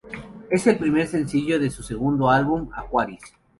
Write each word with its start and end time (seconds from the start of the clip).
Es 0.49 0.65
el 0.65 0.79
primer 0.79 1.05
sencillo 1.05 1.59
de 1.59 1.69
su 1.69 1.83
segundo 1.83 2.31
álbum, 2.31 2.69
Aquarius. 2.73 3.21